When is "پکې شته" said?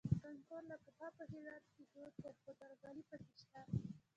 3.09-3.61